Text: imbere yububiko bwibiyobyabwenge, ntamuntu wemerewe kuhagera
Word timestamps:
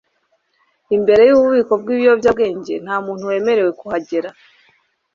imbere 0.95 1.21
yububiko 1.25 1.73
bwibiyobyabwenge, 1.81 2.73
ntamuntu 2.85 3.23
wemerewe 3.31 3.71
kuhagera 3.79 4.29